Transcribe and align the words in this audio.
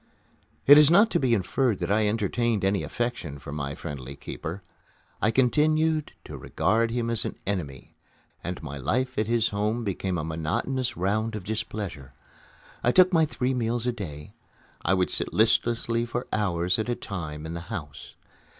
It 0.65 0.79
is 0.79 0.89
not 0.89 1.11
to 1.11 1.19
be 1.19 1.35
inferred 1.35 1.77
that 1.77 1.91
I 1.91 2.07
entertained 2.07 2.65
any 2.65 2.81
affection 2.81 3.37
for 3.37 3.51
my 3.51 3.75
friendly 3.75 4.15
keeper. 4.15 4.63
I 5.21 5.29
continued 5.29 6.13
to 6.25 6.35
regard 6.39 6.89
him 6.89 7.11
as 7.11 7.23
an 7.23 7.37
enemy; 7.45 7.93
and 8.43 8.63
my 8.63 8.77
life 8.77 9.19
at 9.19 9.27
his 9.27 9.49
home 9.49 9.83
became 9.83 10.17
a 10.17 10.23
monotonous 10.23 10.97
round 10.97 11.35
of 11.35 11.43
displeasure. 11.43 12.13
I 12.83 12.91
took 12.91 13.13
my 13.13 13.27
three 13.27 13.53
meals 13.53 13.85
a 13.85 13.91
day. 13.93 14.33
I 14.83 14.95
would 14.95 15.11
sit 15.11 15.33
listlessly 15.35 16.07
for 16.07 16.25
hours 16.33 16.79
at 16.79 16.89
a 16.89 16.95
time 16.95 17.45
in 17.45 17.53
the 17.53 17.59
house. 17.69 18.15